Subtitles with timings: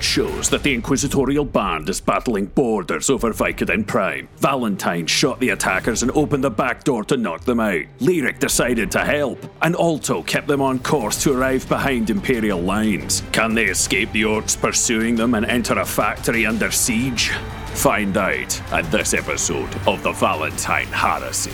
[0.00, 4.28] shows that the Inquisitorial Band is battling boarders over Vicodin Prime.
[4.38, 7.84] Valentine shot the attackers and opened the back door to knock them out.
[8.00, 13.22] Lyric decided to help, and Alto kept them on course to arrive behind Imperial lines.
[13.32, 17.30] Can they escape the orcs pursuing them and enter a factory under siege?
[17.74, 21.52] Find out in this episode of the Valentine Heresy.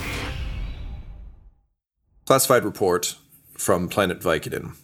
[2.25, 3.16] Classified report
[3.53, 4.75] from Planet Vicodin.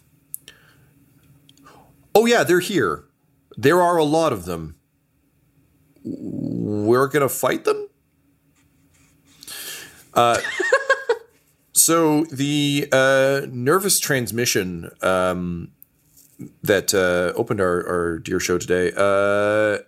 [2.13, 3.05] Oh, yeah, they're here.
[3.57, 4.75] There are a lot of them.
[6.03, 7.87] We're going to fight them?
[10.13, 10.39] Uh,
[11.73, 15.71] so, the uh, nervous transmission um,
[16.63, 19.83] that uh, opened our, our dear show today uh,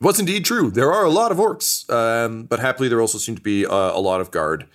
[0.00, 0.70] was indeed true.
[0.70, 3.74] There are a lot of orcs, um, but happily, there also seem to be uh,
[3.74, 4.66] a lot of guard.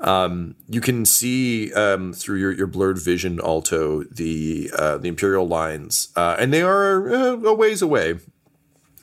[0.00, 5.46] Um, you can see um, through your, your blurred vision, Alto, the uh, the Imperial
[5.46, 8.18] lines, uh, and they are uh, a ways away,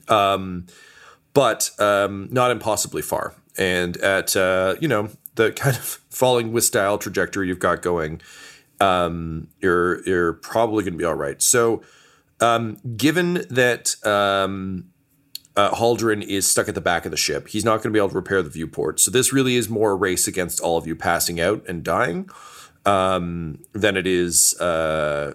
[0.07, 0.65] um,
[1.33, 3.35] but um, not impossibly far.
[3.57, 8.19] And at uh, you know the kind of falling with style trajectory you've got going,
[8.79, 11.39] um, you're you're probably going to be all right.
[11.43, 11.83] So,
[12.39, 13.95] um, given that
[15.57, 17.47] uh, Haldren is stuck at the back of the ship.
[17.47, 18.99] He's not going to be able to repair the viewport.
[18.99, 22.29] So this really is more a race against all of you passing out and dying
[22.85, 25.33] um, than it is, uh,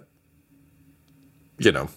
[1.59, 1.89] you know,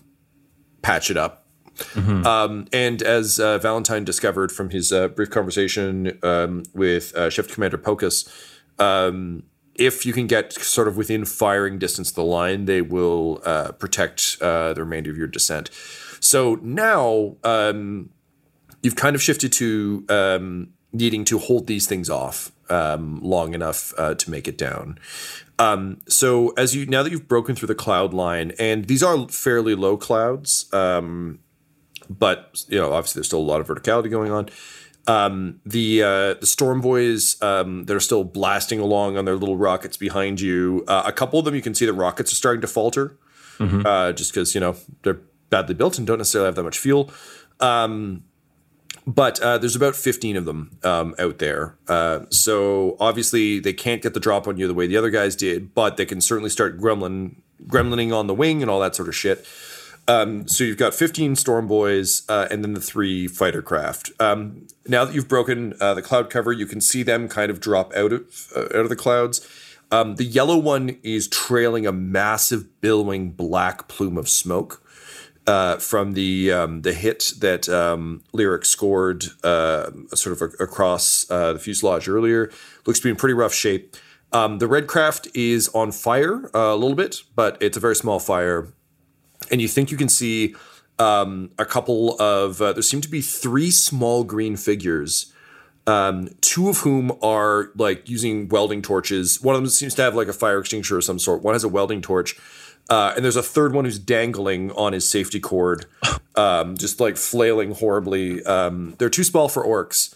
[0.83, 1.47] patch it up.
[1.77, 2.27] Mm-hmm.
[2.27, 7.53] Um, and as uh, Valentine discovered from his uh, brief conversation um, with uh, Shift
[7.53, 8.29] Commander Pocus,
[8.79, 9.45] um,
[9.77, 13.73] if you can get sort of within firing distance of the line, they will uh,
[13.73, 15.71] protect the remainder of your descent.
[16.19, 18.11] So now, um,
[18.87, 23.93] you've kind of shifted to um, needing to hold these things off um, long enough
[23.99, 24.97] uh, to make it down.
[25.59, 29.29] Um, so as you now that you've broken through the cloud line, and these are
[29.29, 31.41] fairly low clouds, um,
[32.09, 34.49] but you know obviously there's still a lot of verticality going on.
[35.09, 39.57] Um, the uh, the storm boys um, that are still blasting along on their little
[39.57, 40.85] rockets behind you.
[40.87, 43.19] Uh, a couple of them you can see the rockets are starting to falter,
[43.59, 43.85] mm-hmm.
[43.85, 45.21] uh, just because you know they're
[45.51, 47.11] badly built and don't necessarily have that much fuel.
[47.59, 48.23] Um,
[49.07, 51.77] but uh, there's about 15 of them um, out there.
[51.87, 55.37] Uh, so obviously they can't get the drop on you the way the other guys
[55.37, 57.37] did, but they can certainly start gremlin,
[57.67, 59.47] gremlining on the wing and all that sort of shit.
[60.09, 64.11] Um, so you've got 15 storm boys uh, and then the three fighter craft.
[64.21, 67.61] Um, now that you've broken uh, the cloud cover, you can see them kind of
[67.61, 69.47] drop out of uh, out of the clouds.
[69.91, 74.83] Um, the yellow one is trailing a massive billowing black plume of smoke
[75.47, 81.31] uh, from the um, the hit that um, Lyric scored uh, sort of a- across
[81.31, 82.51] uh, the fuselage earlier.
[82.87, 83.97] Looks to be in pretty rough shape.
[84.33, 87.95] Um, the red craft is on fire uh, a little bit, but it's a very
[87.95, 88.73] small fire,
[89.51, 90.55] and you think you can see
[90.99, 95.33] um, a couple of uh, there seem to be three small green figures.
[95.89, 99.41] Um, two of whom are like using welding torches.
[99.41, 101.43] One of them seems to have like a fire extinguisher of some sort.
[101.43, 102.37] One has a welding torch.
[102.89, 105.87] Uh, and there's a third one who's dangling on his safety cord,
[106.37, 108.45] um, just like flailing horribly.
[108.45, 110.15] Um, they're too small for orcs,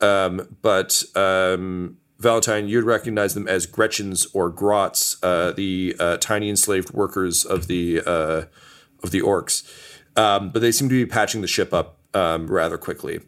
[0.00, 6.48] um, but um, Valentine, you'd recognize them as Gretchins or Grots, uh, the uh, tiny
[6.48, 8.44] enslaved workers of the uh,
[9.02, 9.64] of the orcs.
[10.16, 13.18] Um, but they seem to be patching the ship up um, rather quickly.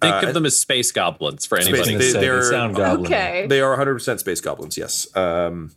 [0.00, 1.94] Think Uh, of them as space goblins for anybody.
[1.96, 3.06] they- Say, they're- sound goblin.
[3.06, 3.46] Okay.
[3.46, 5.06] They are 100% space goblins, yes.
[5.16, 5.70] Um,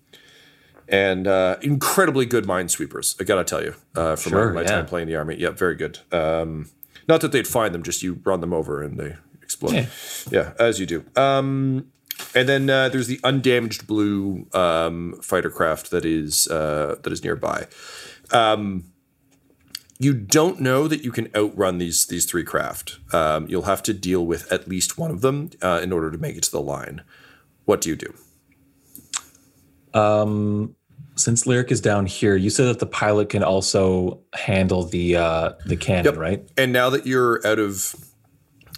[0.88, 4.68] and uh, incredibly good minesweepers, I gotta tell you, uh, from Sure, my, my yeah.
[4.68, 5.36] time playing the army.
[5.38, 6.00] Yeah, very good.
[6.12, 6.70] Um,
[7.08, 9.74] not that they'd find them, just you run them over and they explode.
[9.74, 9.86] Yeah.
[10.32, 11.06] Yeah, as you do.
[11.16, 11.92] Um,
[12.34, 17.24] and then uh, there's the undamaged blue um, fighter craft that is uh, that is
[17.24, 17.68] nearby.
[18.32, 18.86] Um,
[20.00, 23.00] you don't know that you can outrun these these three craft.
[23.14, 26.18] Um, you'll have to deal with at least one of them uh, in order to
[26.18, 27.04] make it to the line.
[27.66, 28.14] What do you do?
[31.18, 35.52] Since Lyric is down here, you said that the pilot can also handle the uh,
[35.66, 36.18] the cannon, Yep.
[36.18, 36.50] right?
[36.58, 37.96] And now that you're out of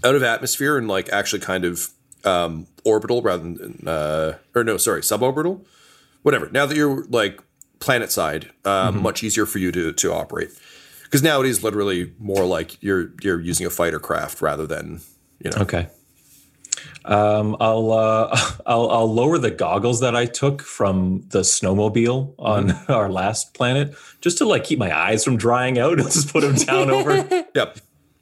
[0.04, 1.90] out of atmosphere and like actually kind of
[2.24, 5.66] um, orbital rather than uh, or no, sorry, suborbital,
[6.22, 6.48] whatever.
[6.52, 7.42] Now that you're like
[7.80, 10.50] planet side, um, much easier for you to to operate
[11.06, 15.02] because now it is literally more like you're you're using a fighter craft rather than
[15.44, 15.58] you know.
[15.64, 15.88] Okay.
[17.06, 22.72] Um, I'll, uh, I'll I'll lower the goggles that I took from the snowmobile on
[22.90, 26.00] our last planet, just to like keep my eyes from drying out.
[26.00, 27.80] I'll just put them down over Yep.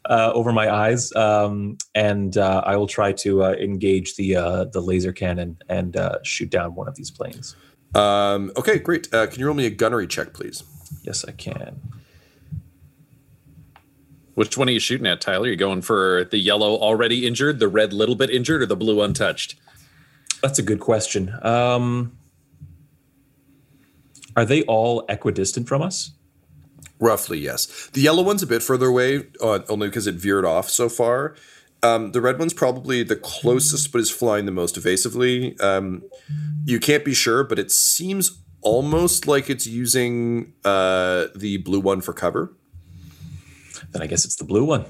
[0.09, 4.63] uh, over my eyes, um, and uh, I will try to uh, engage the uh,
[4.65, 7.55] the laser cannon and uh, shoot down one of these planes.
[7.95, 9.11] Um, okay, great.
[9.13, 10.63] Uh, can you roll me a gunnery check, please?
[11.03, 11.79] Yes, I can.
[14.35, 15.47] Which one are you shooting at, Tyler?
[15.47, 19.01] You going for the yellow already injured, the red little bit injured, or the blue
[19.01, 19.55] untouched?
[20.41, 21.33] That's a good question.
[21.41, 22.17] Um,
[24.35, 26.11] are they all equidistant from us?
[26.99, 27.89] Roughly, yes.
[27.93, 31.35] The yellow one's a bit further away, uh, only because it veered off so far.
[31.81, 35.57] Um, the red one's probably the closest, but is flying the most evasively.
[35.59, 36.03] Um,
[36.65, 42.01] you can't be sure, but it seems almost like it's using uh, the blue one
[42.01, 42.53] for cover.
[43.91, 44.85] Then I guess it's the blue one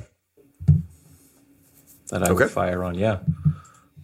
[2.10, 2.44] that I Okay.
[2.46, 2.96] would fire on.
[2.96, 3.20] Yeah.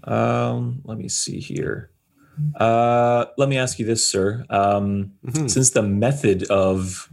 [0.04, 1.92] Um, let me see here.
[2.56, 4.46] Uh, let me ask you this, sir.
[4.50, 5.12] Um,
[5.48, 7.10] Since the method of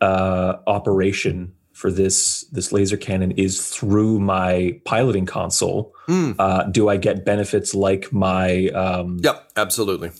[0.00, 6.96] uh, operation for this this laser cannon is through my piloting console, uh, do I
[6.96, 8.68] get benefits like my?
[8.68, 10.10] Um, Yep, absolutely.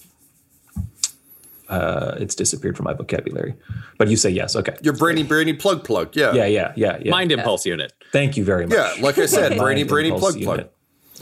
[1.72, 3.54] Uh, it's disappeared from my vocabulary,
[3.96, 4.54] but you say yes.
[4.54, 4.76] Okay.
[4.82, 6.14] Your brainy, brainy plug plug.
[6.14, 6.34] Yeah.
[6.34, 7.10] Yeah, yeah, yeah, yeah.
[7.10, 7.94] Mind impulse unit.
[8.12, 8.76] Thank you very much.
[8.76, 10.68] Yeah, like I said, brainy, brainy impulse plug plug.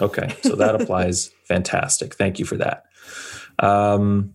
[0.00, 1.29] Okay, so that applies.
[1.44, 2.14] Fantastic.
[2.14, 2.85] Thank you for that.
[3.58, 4.35] Um,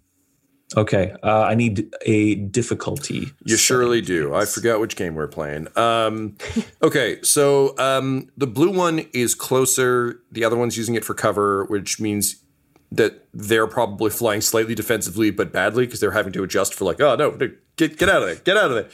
[0.78, 3.32] okay, uh, I need a difficulty.
[3.44, 4.34] You surely do.
[4.34, 5.68] I forgot which game we're playing.
[5.78, 6.38] Um,
[6.82, 10.22] okay, so um, the blue one is closer.
[10.32, 12.38] The other one's using it for cover, which means
[12.92, 17.02] that they're probably flying slightly defensively, but badly because they're having to adjust for like,
[17.02, 18.90] oh no, no, get get out of there, get out of there.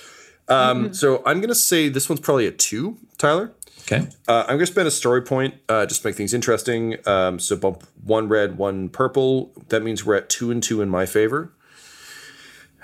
[0.48, 3.54] Um, So I'm gonna say this one's probably a two, Tyler.
[3.84, 4.08] Okay.
[4.28, 6.96] Uh, I'm going to spend a story point uh, just to make things interesting.
[7.08, 9.52] Um, so bump one red, one purple.
[9.70, 11.52] That means we're at two and two in my favor.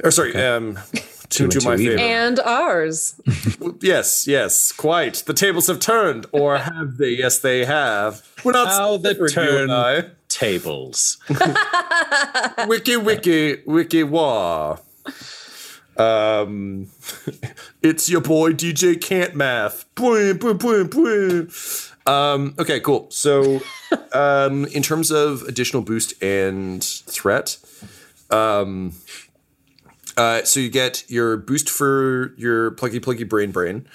[0.04, 0.80] Or sorry, um,
[1.30, 2.00] two, and and two my two favor.
[2.02, 3.22] And ours.
[3.82, 5.24] yes, yes, quite.
[5.26, 7.12] The tables have turned, or have they?
[7.12, 8.28] Yes, they have.
[8.44, 10.10] We're not How the different, you and I.
[10.38, 11.17] Tables.
[12.67, 14.77] wiki wiki wiki wah.
[15.98, 16.89] Um,
[17.82, 19.86] it's your boy DJ Can't Math.
[22.06, 23.08] Um, okay, cool.
[23.10, 23.62] So,
[24.13, 27.58] um, in terms of additional boost and threat,
[28.29, 28.94] um,
[30.17, 33.88] uh, so you get your boost for your pluggy pluggy brain brain.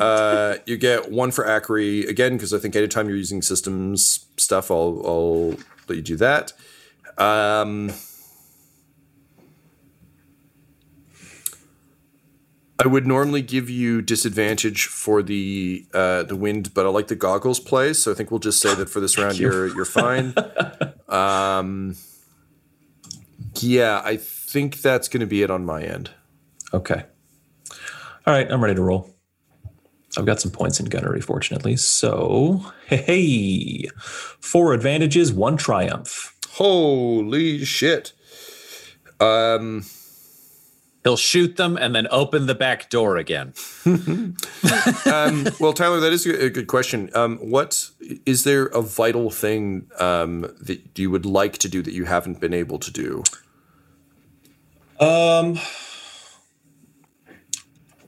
[0.00, 4.70] Uh, you get one for Acri again because I think anytime you're using systems stuff,
[4.70, 5.56] I'll I'll
[5.88, 6.52] let you do that.
[7.18, 7.92] Um,
[12.78, 17.16] I would normally give you disadvantage for the uh, the wind, but I like the
[17.16, 20.34] goggles play, so I think we'll just say that for this round you're you're fine.
[21.08, 21.96] um,
[23.60, 26.10] yeah, I think that's going to be it on my end.
[26.72, 27.04] Okay.
[28.26, 29.13] All right, I'm ready to roll.
[30.16, 31.76] I've got some points in gunnery, fortunately.
[31.76, 36.36] So, hey, four advantages, one triumph.
[36.50, 38.12] Holy shit!
[39.20, 39.84] Um,
[41.04, 43.52] He'll shoot them and then open the back door again.
[43.84, 44.34] um,
[45.60, 47.10] well, Tyler, that is a good question.
[47.14, 47.90] Um, what
[48.24, 52.40] is there a vital thing um, that you would like to do that you haven't
[52.40, 53.22] been able to do?
[54.98, 55.58] Um,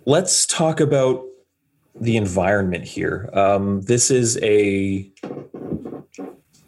[0.06, 1.22] let's talk about
[2.00, 3.30] the environment here.
[3.32, 5.10] Um, this is a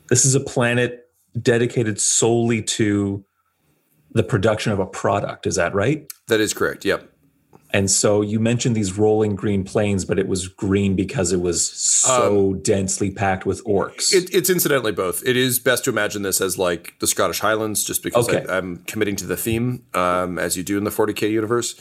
[0.08, 1.06] this is a planet
[1.40, 3.24] dedicated solely to
[4.12, 5.46] the production of a product.
[5.46, 6.10] Is that right?
[6.28, 6.84] That is correct.
[6.84, 7.12] Yep.
[7.70, 11.70] And so you mentioned these rolling green plains, but it was green because it was
[11.70, 14.14] so um, densely packed with orcs.
[14.14, 15.22] It, it's incidentally both.
[15.26, 18.46] It is best to imagine this as like the Scottish Highlands, just because okay.
[18.48, 21.78] I, am committing to the theme, um, as you do in the 40k universe.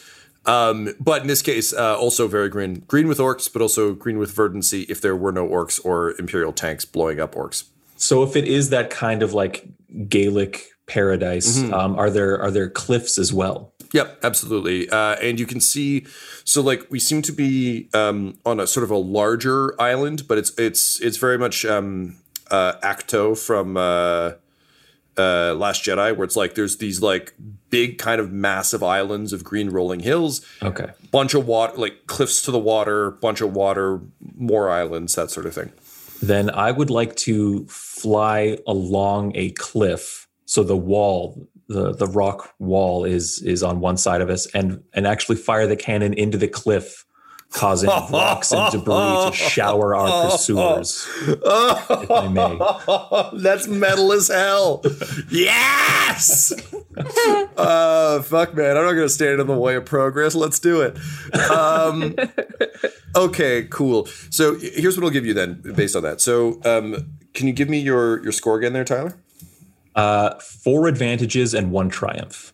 [0.47, 4.17] Um, but in this case, uh, also very green, green with orcs, but also green
[4.17, 7.65] with verdancy if there were no orcs or imperial tanks blowing up orcs.
[7.97, 9.67] So if it is that kind of like
[10.07, 11.73] Gaelic paradise, mm-hmm.
[11.73, 13.73] um, are there are there cliffs as well?
[13.93, 14.89] Yep, absolutely.
[14.89, 16.05] Uh, and you can see,
[16.43, 20.37] so like we seem to be um, on a sort of a larger island, but
[20.37, 22.17] it's it's it's very much um,
[22.51, 23.77] uh, Ahch-To from
[25.17, 27.33] uh, Last Jedi, where it's like there's these like
[27.69, 30.45] big kind of massive islands of green rolling hills.
[30.61, 34.01] Okay, bunch of water, like cliffs to the water, bunch of water,
[34.35, 35.71] more islands, that sort of thing
[36.21, 40.27] then I would like to fly along a cliff.
[40.45, 44.83] So the wall, the the rock wall is is on one side of us, and
[44.93, 47.05] and actually fire the cannon into the cliff
[47.51, 51.07] causing rocks and debris to shower our pursuers.
[51.27, 53.41] if I may.
[53.41, 54.83] That's metal as hell.
[55.29, 56.53] yes.
[57.57, 58.77] uh, fuck, man.
[58.77, 60.35] I'm not going to stand in the way of progress.
[60.35, 60.97] Let's do it.
[61.49, 62.15] Um,
[63.15, 64.07] okay, cool.
[64.29, 66.21] So here's what I'll give you then, based on that.
[66.21, 69.19] So, um, can you give me your your score again, there, Tyler?
[69.95, 72.53] Uh, four advantages and one triumph.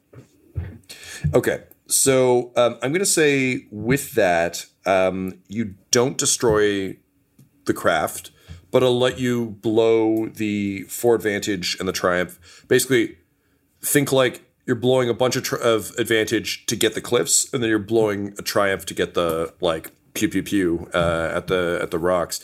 [1.34, 1.64] Okay.
[1.88, 6.98] So um, I'm going to say with that, um, you don't destroy
[7.66, 8.32] the craft,
[8.72, 12.66] but I'll let you blow the four advantage and the triumph.
[12.68, 13.18] Basically,
[13.82, 17.62] think like you're blowing a bunch of, tri- of advantage to get the cliffs, and
[17.62, 21.80] then you're blowing a triumph to get the like pew pew pew uh, at the
[21.82, 22.40] at the rocks.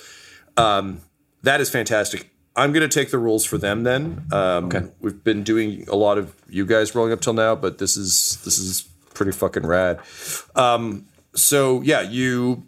[0.57, 1.01] Um,
[1.43, 2.29] that is fantastic.
[2.55, 4.25] I'm going to take the rules for them then.
[4.31, 4.87] Um, okay.
[4.99, 8.41] We've been doing a lot of you guys rolling up till now, but this is
[8.43, 8.81] this is
[9.13, 9.99] pretty fucking rad.
[10.55, 11.05] Um,
[11.39, 12.67] so yeah, you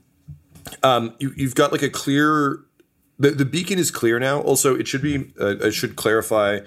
[0.83, 2.59] um, you you've got like a clear.
[3.19, 4.41] The, the beacon is clear now.
[4.41, 5.31] Also, it should be.
[5.39, 6.59] Uh, I should clarify.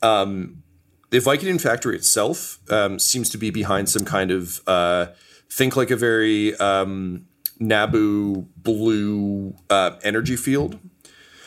[0.00, 0.62] Um,
[1.10, 5.06] the Vicodin factory itself um, seems to be behind some kind of uh,
[5.50, 7.26] think like a very um,
[7.60, 10.78] Naboo blue uh, energy field.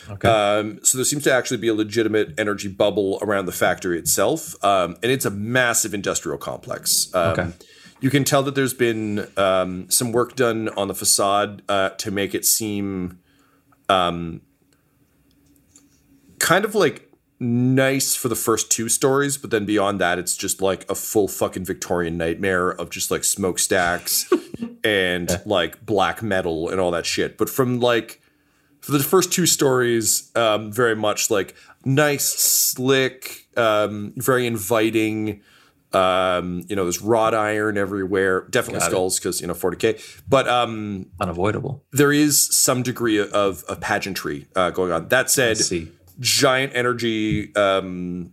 [0.08, 0.28] Okay.
[0.28, 4.54] Um, so there seems to actually be a legitimate energy bubble around the factory itself,
[4.64, 7.12] um, and it's a massive industrial complex.
[7.12, 7.52] Um, okay
[8.00, 12.10] you can tell that there's been um, some work done on the facade uh, to
[12.10, 13.18] make it seem
[13.88, 14.40] um,
[16.38, 20.62] kind of like nice for the first two stories, but then beyond that, it's just
[20.62, 24.30] like a full fucking Victorian nightmare of just like smokestacks
[24.84, 25.38] and yeah.
[25.44, 27.36] like black metal and all that shit.
[27.36, 28.20] But from like
[28.80, 35.42] for the first two stories, um, very much like nice, slick, um, very inviting
[35.96, 38.46] um, you know, there's wrought iron everywhere.
[38.50, 41.82] Definitely Got skulls because you know 40k, but um, unavoidable.
[41.92, 45.08] There is some degree of, of pageantry uh, going on.
[45.08, 45.56] That said,
[46.20, 48.32] giant energy um,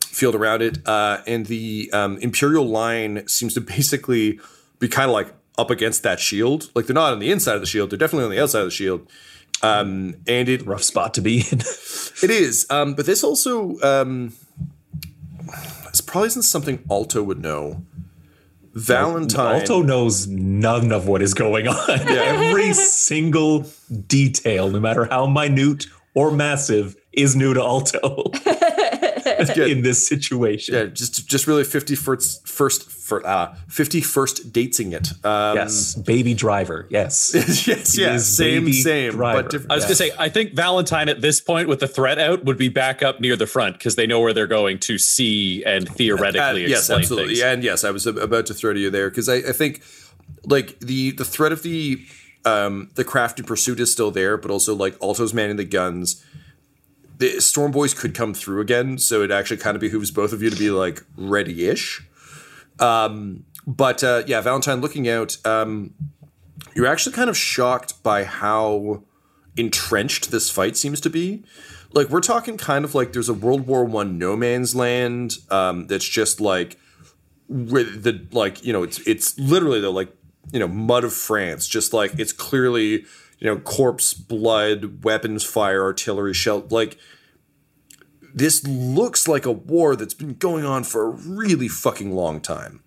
[0.00, 4.40] field around it, uh, and the um, imperial line seems to basically
[4.78, 6.70] be kind of like up against that shield.
[6.74, 8.66] Like they're not on the inside of the shield; they're definitely on the outside of
[8.66, 9.10] the shield.
[9.62, 11.58] Um, and it rough spot to be in.
[12.22, 14.32] it is, um, but this also um,
[15.94, 17.84] this probably isn't something Alto would know.
[18.72, 19.60] Valentine.
[19.60, 21.76] Alto knows none of what is going on.
[21.88, 22.48] Yeah.
[22.48, 23.64] Every single
[24.08, 28.32] detail, no matter how minute or massive, is new to Alto.
[29.56, 30.74] in this situation.
[30.74, 35.08] Yeah, just just really 50 first first for uh 50 first dating it.
[35.24, 36.86] Um, yes, baby driver.
[36.90, 37.32] Yes.
[37.66, 39.42] yes, yes, same same driver.
[39.42, 39.72] but different.
[39.72, 39.98] I was yes.
[39.98, 42.68] going to say I think Valentine at this point with the threat out would be
[42.68, 46.64] back up near the front because they know where they're going to see and theoretically
[46.64, 47.34] uh, yes, absolutely.
[47.34, 47.42] Things.
[47.42, 49.82] And yes, I was about to throw to you there because I, I think
[50.44, 52.04] like the the threat of the
[52.44, 56.24] um the crafty pursuit is still there, but also like Alto's manning the guns
[57.18, 60.42] the Storm Boys could come through again, so it actually kind of behooves both of
[60.42, 62.02] you to be like ready-ish.
[62.80, 65.94] Um, but uh, yeah, Valentine, looking out, um,
[66.74, 69.04] you're actually kind of shocked by how
[69.56, 71.44] entrenched this fight seems to be.
[71.92, 75.86] Like we're talking kind of like there's a World War One no man's land um,
[75.86, 76.76] that's just like
[77.48, 80.12] with the like you know it's it's literally the like
[80.52, 83.04] you know mud of France, just like it's clearly
[83.44, 86.66] you know corpse, blood, weapons, fire, artillery, shell.
[86.70, 86.96] Like
[88.34, 92.82] this looks like a war that's been going on for a really fucking long time.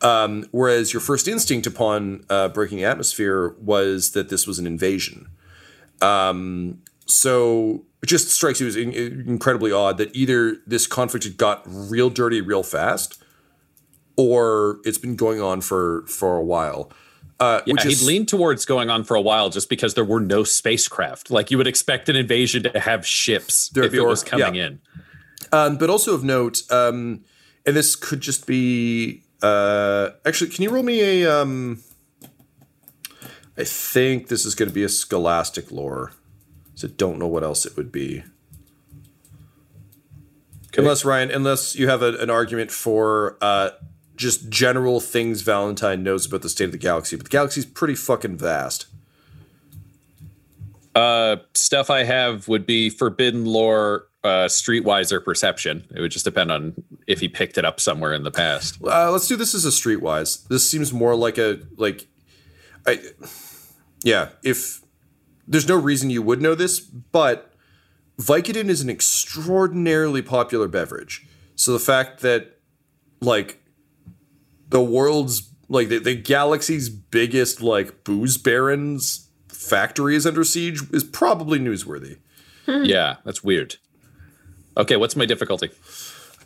[0.00, 5.28] Um, whereas your first instinct upon uh, breaking atmosphere was that this was an invasion.
[6.00, 11.36] Um, so it just strikes you as in- incredibly odd that either this conflict had
[11.36, 13.22] got real dirty real fast,
[14.16, 16.90] or it's been going on for for a while.
[17.42, 20.20] Uh, Yeah, which he'd leaned towards going on for a while just because there were
[20.20, 21.30] no spacecraft.
[21.30, 24.66] Like you would expect an invasion to have ships There- if it was coming yeah.
[24.66, 24.80] in.
[25.50, 27.24] Um, but also of note, um,
[27.66, 29.24] and this could just be.
[29.42, 31.30] Uh, actually, can you roll me a?
[31.30, 31.82] Um,
[33.58, 36.12] I think this is going to be a scholastic lore,
[36.74, 38.22] so don't know what else it would be.
[40.78, 43.70] Unless Ryan, unless you have a, an argument for uh,
[44.22, 47.96] just general things Valentine knows about the state of the galaxy, but the galaxy's pretty
[47.96, 48.86] fucking vast.
[50.94, 55.84] Uh, stuff I have would be forbidden lore, uh, streetwiser perception.
[55.94, 56.74] It would just depend on
[57.06, 58.78] if he picked it up somewhere in the past.
[58.82, 60.46] Uh, let's do this as a streetwise.
[60.46, 62.06] This seems more like a like,
[62.86, 63.00] I,
[64.04, 64.28] yeah.
[64.44, 64.82] If
[65.48, 67.52] there's no reason you would know this, but
[68.20, 71.26] Vicodin is an extraordinarily popular beverage.
[71.56, 72.60] So the fact that
[73.20, 73.61] like
[74.72, 81.04] the world's like the, the galaxy's biggest like booze barons factory is under siege is
[81.04, 82.18] probably newsworthy.
[82.66, 83.76] yeah, that's weird.
[84.76, 85.70] Okay, what's my difficulty?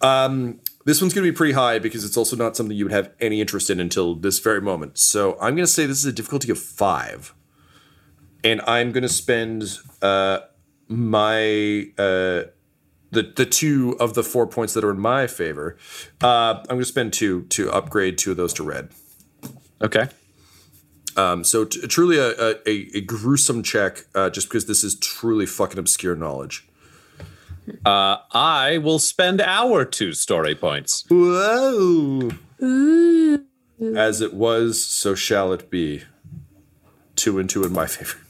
[0.00, 2.92] Um, This one's going to be pretty high because it's also not something you would
[2.92, 4.98] have any interest in until this very moment.
[4.98, 7.34] So I'm going to say this is a difficulty of five,
[8.44, 10.38] and I'm going to spend uh,
[10.88, 12.42] my uh,
[13.16, 15.76] the the two of the four points that are in my favor.
[16.22, 18.90] Uh, I'm going to spend two to upgrade two of those to red.
[19.82, 20.08] Okay.
[21.16, 25.46] Um, so t- truly a, a, a, gruesome check, uh, just because this is truly
[25.46, 26.68] fucking obscure knowledge.
[27.86, 31.06] Uh, I will spend our two story points.
[31.08, 32.32] Whoa.
[33.80, 36.02] As it was, so shall it be.
[37.14, 38.18] Two and two in my favor.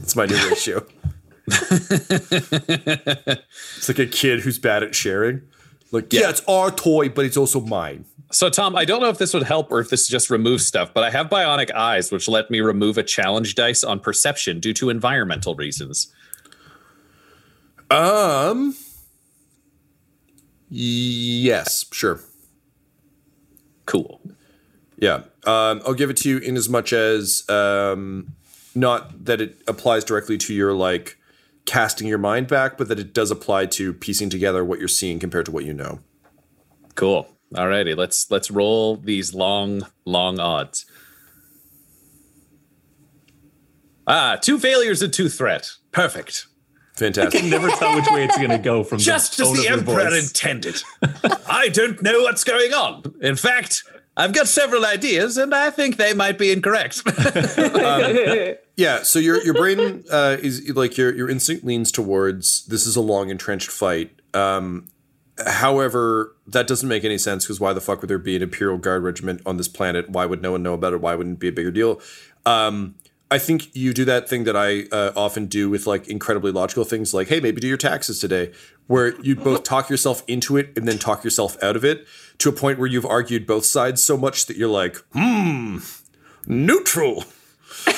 [0.00, 0.86] It's my new ratio.
[3.76, 5.42] it's like a kid who's bad at sharing.
[5.90, 6.28] Like, yeah.
[6.28, 8.04] it's our toy, but it's also mine.
[8.30, 10.92] So, Tom, I don't know if this would help or if this just removes stuff,
[10.92, 14.74] but I have bionic eyes, which let me remove a challenge dice on perception due
[14.74, 16.12] to environmental reasons.
[17.90, 18.76] Um.
[20.68, 22.20] Yes, sure.
[23.86, 24.20] Cool.
[24.98, 25.22] Yeah.
[25.46, 28.34] Um, I'll give it to you in as much as um,
[28.74, 31.17] not that it applies directly to your like
[31.68, 35.18] casting your mind back, but that it does apply to piecing together what you're seeing
[35.18, 36.00] compared to what you know.
[36.94, 37.28] Cool.
[37.54, 40.86] Alrighty, let's let's roll these long, long odds.
[44.06, 45.70] Ah, two failures and two threat.
[45.92, 46.46] Perfect.
[46.96, 47.44] Fantastic.
[47.44, 49.78] i Never tell which way it's going to go from Just the as the of
[49.80, 50.26] Emperor voice.
[50.28, 50.82] intended.
[51.46, 53.02] I don't know what's going on.
[53.20, 53.84] In fact,
[54.18, 57.02] I've got several ideas, and I think they might be incorrect.
[58.76, 62.94] Yeah, so your your brain uh, is like your your instinct leans towards this is
[62.94, 64.10] a long entrenched fight.
[64.34, 64.86] Um,
[65.44, 68.78] however, that doesn't make any sense because why the fuck would there be an Imperial
[68.78, 70.10] Guard regiment on this planet?
[70.10, 71.00] Why would no one know about it?
[71.00, 72.00] Why wouldn't it be a bigger deal?
[72.46, 72.94] Um,
[73.30, 76.84] I think you do that thing that I uh, often do with like incredibly logical
[76.84, 78.52] things, like hey, maybe do your taxes today,
[78.86, 82.06] where you both talk yourself into it and then talk yourself out of it
[82.38, 85.78] to a point where you've argued both sides so much that you're like, hmm,
[86.46, 87.24] neutral.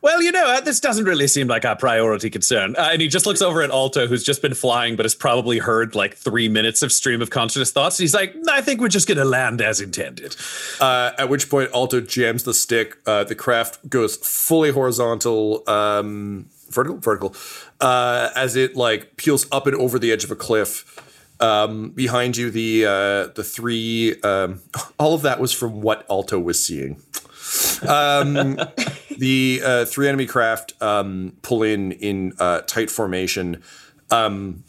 [0.00, 2.74] well, you know, uh, this doesn't really seem like our priority concern.
[2.76, 5.58] Uh, and he just looks over at Alto, who's just been flying, but has probably
[5.58, 7.98] heard like three minutes of stream of consciousness thoughts.
[7.98, 10.36] And he's like, I think we're just going to land as intended.
[10.80, 12.96] Uh, at which point, Alto jams the stick.
[13.06, 17.34] Uh, the craft goes fully horizontal, um, vertical, vertical,
[17.80, 21.00] uh, as it like peels up and over the edge of a cliff.
[21.40, 24.20] Um, behind you, the uh, the three.
[24.22, 24.60] Um,
[24.98, 27.02] all of that was from what Alto was seeing.
[27.86, 28.58] Um,
[29.18, 33.62] the uh, three enemy craft um, pull in in uh, tight formation.
[34.10, 34.64] Um,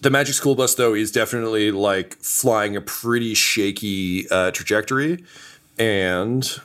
[0.00, 5.24] the magic school bus though is definitely like flying a pretty shaky uh, trajectory
[5.78, 6.60] and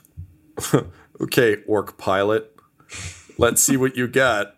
[1.21, 2.55] okay orc pilot
[3.38, 4.55] let's see what you got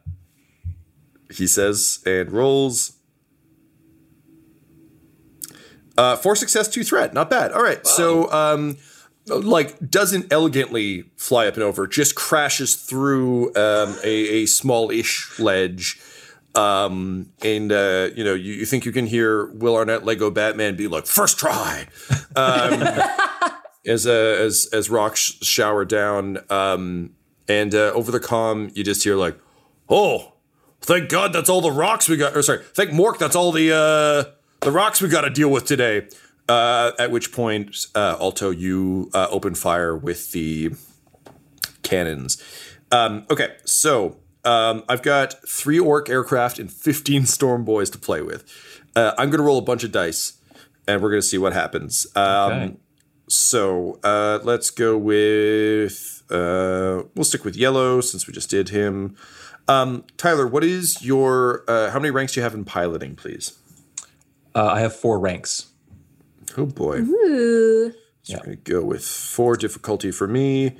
[1.32, 2.97] he says and rolls
[5.98, 8.78] uh, four success two threat not bad all right so um
[9.28, 16.00] like doesn't elegantly fly up and over just crashes through um, a, a small-ish ledge
[16.56, 20.76] Um, and uh, you know, you, you think you can hear Will Arnett Lego Batman
[20.76, 21.88] be like, first try.
[22.36, 22.82] Um,
[23.86, 27.12] as uh, as as rocks shower down, um,
[27.48, 29.38] and uh, over the comm, you just hear like,
[29.88, 30.34] "Oh,
[30.82, 33.72] thank God, that's all the rocks we got." Or sorry, thank Mork, that's all the
[33.76, 34.32] uh,
[34.62, 36.08] the rocks we got to deal with today.
[36.50, 40.72] Uh, at which point, uh, Alto, you uh, open fire with the
[41.84, 42.42] cannons.
[42.90, 48.22] Um, okay, so um, I've got three orc aircraft and 15 storm boys to play
[48.22, 48.46] with.
[48.96, 50.38] Uh, I'm going to roll a bunch of dice,
[50.88, 52.08] and we're going to see what happens.
[52.16, 52.76] Um, Okay.
[53.30, 56.24] So uh, let's go with.
[56.30, 59.18] Uh, we'll stick with yellow since we just did him.
[59.68, 61.66] Um, Tyler, what is your?
[61.68, 63.60] Uh, how many ranks do you have in piloting, please?
[64.58, 65.68] Uh, I have four ranks.
[66.58, 66.98] Oh boy.
[66.98, 67.94] Ooh.
[68.24, 70.78] So I'm going to go with four difficulty for me.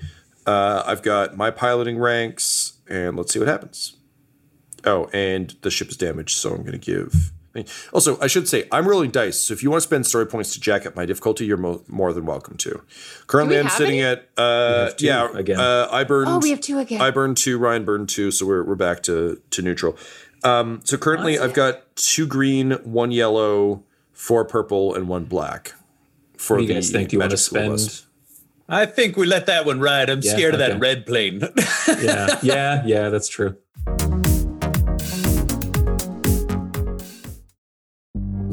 [0.48, 3.96] Uh, I've got my piloting ranks, and let's see what happens.
[4.84, 7.32] Oh, and the ship is damaged, so I'm going to give.
[7.92, 10.54] Also, I should say I'm rolling dice, so if you want to spend story points
[10.54, 12.82] to jack up my difficulty, you're mo- more than welcome to.
[13.26, 14.04] Currently, I'm sitting any?
[14.04, 15.60] at uh, yeah again.
[15.60, 16.30] Uh, I burned.
[16.30, 17.02] Oh, we have two again.
[17.02, 17.58] I burned two.
[17.58, 19.98] Ryan burned two, so we're we're back to to neutral.
[20.44, 25.74] Um, so currently, I've got two green, one yellow, four purple, and one black.
[26.38, 27.10] For What do you the guys think?
[27.10, 27.72] Do you want to spend?
[27.72, 28.06] bus.
[28.70, 30.10] I think we let that one ride.
[30.10, 30.74] I'm Yeah, scared of okay.
[30.74, 31.42] that red plane.
[32.02, 33.10] Yeah, yeah, yeah.
[33.10, 33.56] That's true.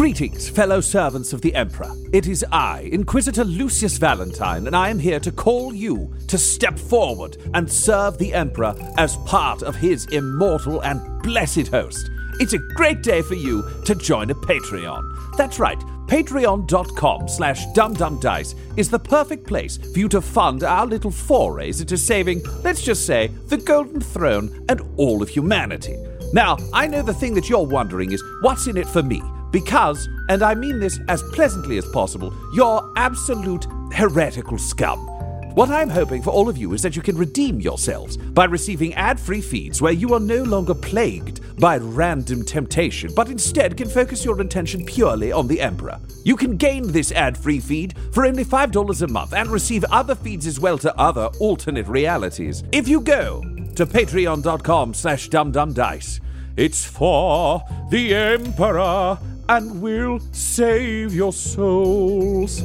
[0.00, 1.92] Greetings, fellow servants of the Emperor.
[2.10, 6.78] It is I, Inquisitor Lucius Valentine, and I am here to call you to step
[6.78, 12.10] forward and serve the Emperor as part of his immortal and blessed host.
[12.40, 15.36] It's a great day for you to join a Patreon.
[15.36, 21.10] That's right, patreon.com slash dumdumdice is the perfect place for you to fund our little
[21.10, 25.98] forays into saving, let's just say, the Golden Throne and all of humanity.
[26.32, 29.20] Now, I know the thing that you're wondering is what's in it for me?
[29.50, 35.10] Because, and I mean this as pleasantly as possible, you're absolute heretical scum.
[35.54, 38.94] What I'm hoping for all of you is that you can redeem yourselves by receiving
[38.94, 43.88] ad free feeds where you are no longer plagued by random temptation, but instead can
[43.88, 45.98] focus your attention purely on the Emperor.
[46.24, 50.14] You can gain this ad free feed for only $5 a month and receive other
[50.14, 52.62] feeds as well to other alternate realities.
[52.70, 53.42] If you go
[53.74, 56.20] to patreon.com slash dumdumdice,
[56.56, 59.18] it's for the Emperor
[59.50, 62.62] and we'll save your souls.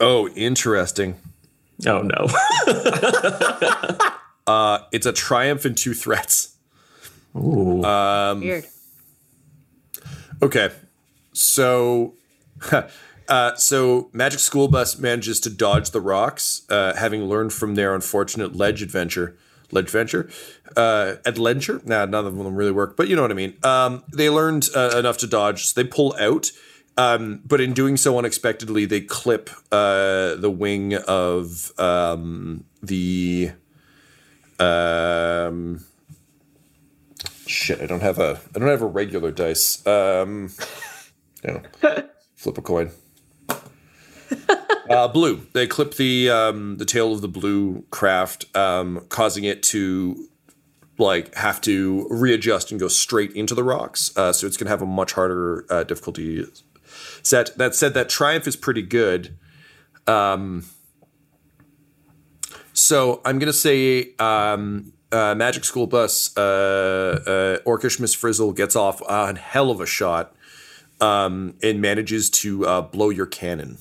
[0.00, 1.16] Oh, interesting.
[1.86, 2.26] Oh no.
[4.46, 6.56] Uh, it's a triumph and two threats.
[7.36, 7.82] Ooh.
[8.40, 8.64] Weird.
[10.42, 10.70] Okay,
[11.32, 12.14] so,
[13.30, 17.94] uh, so Magic School Bus manages to dodge the rocks, uh, having learned from their
[17.94, 19.38] unfortunate ledge adventure.
[19.72, 20.28] Ledge venture,
[20.76, 21.80] uh, adventure.
[21.84, 23.56] Nah, none of them really work, but you know what I mean.
[23.62, 26.50] Um, they learned uh, enough to dodge, so they pull out.
[26.96, 33.52] Um, but in doing so unexpectedly, they clip uh, the wing of um, the
[34.58, 35.84] um,
[37.46, 37.80] shit.
[37.80, 39.86] I don't have a I don't have a regular dice.
[39.86, 40.50] Um,
[41.44, 41.62] no,
[42.34, 42.90] flip a coin.
[44.90, 45.46] Uh, blue.
[45.52, 50.28] They clip the um, the tail of the blue craft, um, causing it to
[50.98, 54.10] like have to readjust and go straight into the rocks.
[54.16, 56.44] Uh, so it's gonna have a much harder uh, difficulty
[57.22, 57.56] set.
[57.56, 59.38] That said, that triumph is pretty good.
[60.08, 60.64] Um,
[62.72, 68.74] so I'm gonna say um, uh, Magic School Bus, uh, uh, Orcish Miss Frizzle gets
[68.74, 70.34] off a hell of a shot
[71.00, 73.78] um, and manages to uh, blow your cannon.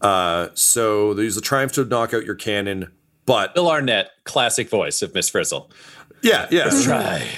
[0.00, 2.92] Uh, so they use the triumph to knock out your cannon,
[3.26, 5.70] but Bill Arnett, classic voice of Miss Frizzle.
[6.22, 6.64] yeah, yeah.
[6.64, 7.28] Let's try.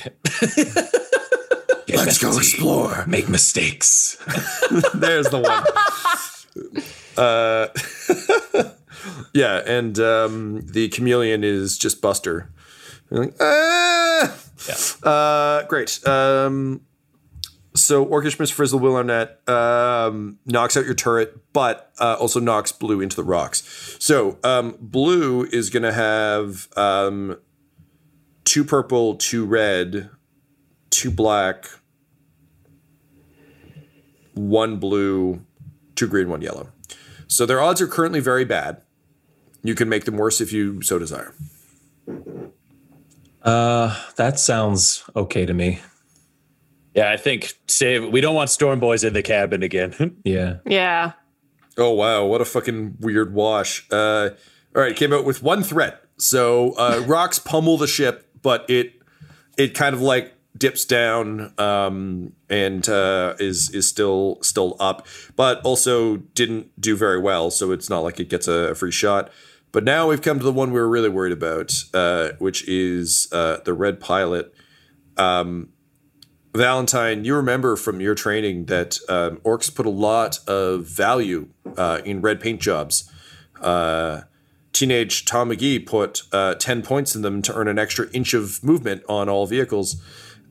[1.97, 3.05] Let's go explore.
[3.07, 4.17] Make mistakes.
[4.95, 5.65] There's the one.
[7.17, 7.69] uh,
[9.35, 12.51] yeah, and um, the chameleon is just Buster.
[13.11, 14.37] You're like, ah!
[15.03, 16.07] Uh, great.
[16.07, 16.83] Um,
[17.75, 22.73] so Orcish Miss Frizzle Will Arnett um, knocks out your turret, but uh, also knocks
[22.73, 23.97] blue into the rocks.
[24.01, 27.39] So um, blue is going to have um,
[28.45, 30.11] two purple, two red,
[30.91, 31.67] two black,
[34.35, 35.45] one blue,
[35.95, 36.73] two green, one yellow.
[37.29, 38.83] So their odds are currently very bad.
[39.63, 41.35] You can make them worse if you so desire.
[43.43, 45.81] Uh, that sounds okay to me.
[46.95, 48.09] Yeah, I think save.
[48.09, 50.17] We don't want Storm Boys in the cabin again.
[50.25, 50.57] Yeah.
[50.67, 51.13] Yeah.
[51.79, 53.87] Oh wow, what a fucking weird wash.
[53.91, 54.31] Uh,
[54.75, 56.03] all right, came out with one threat.
[56.19, 58.95] So uh, rocks pummel the ship, but it
[59.57, 65.61] it kind of like dips down um, and uh, is is still still up, but
[65.63, 67.51] also didn't do very well.
[67.51, 69.31] So it's not like it gets a, a free shot.
[69.73, 73.29] But now we've come to the one we were really worried about, uh, which is
[73.31, 74.53] uh, the red pilot.
[75.17, 75.69] Um,
[76.55, 82.01] Valentine, you remember from your training that um, orcs put a lot of value uh,
[82.05, 83.11] in red paint jobs.
[83.61, 84.23] Uh,
[84.73, 88.65] teenage Tom McGee put uh, 10 points in them to earn an extra inch of
[88.65, 90.03] movement on all vehicles.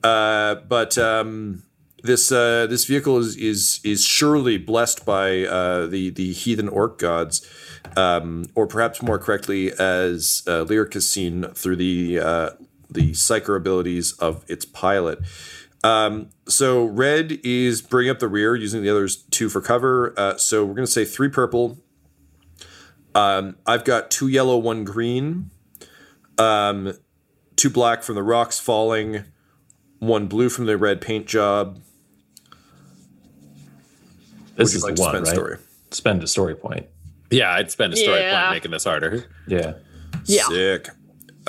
[0.02, 1.64] Uh, but um,
[2.04, 6.98] this uh, this vehicle is, is is surely blessed by uh, the the heathen orc
[6.98, 7.46] gods,
[7.98, 12.16] um, or perhaps more correctly, as uh, Lyric has seen through the
[12.92, 15.20] the psyker abilities of its pilot.
[15.84, 20.14] Um, so red is bring up the rear using the others two for cover.
[20.18, 21.80] Uh, so we're gonna say three purple.
[23.16, 25.52] Um, I've got two yellow, one green.
[26.38, 26.94] Um,
[27.56, 29.24] two black from the rocks falling,
[30.00, 31.82] one blue from the red paint job.
[34.56, 35.34] This Would is like the to one, spend right?
[35.36, 35.58] story?
[35.92, 36.86] Spend a story point.
[37.32, 38.42] yeah, I'd spend a story Yeah.
[38.48, 39.26] point making this harder.
[39.48, 39.74] Yeah.
[40.26, 40.44] Yeah.
[40.48, 40.90] Sick.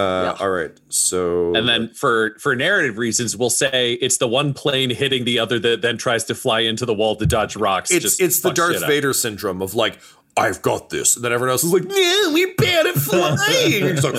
[0.01, 0.73] Uh, All right.
[0.89, 5.39] So And then for for narrative reasons, we'll say it's the one plane hitting the
[5.39, 7.91] other that then tries to fly into the wall to dodge rocks.
[7.91, 8.89] it's Just it's the Darth shit up.
[8.89, 9.99] Vader syndrome of like
[10.37, 14.05] I've got this, and then everyone else is like, "Yeah, we're bad at flying." He's
[14.05, 14.15] like,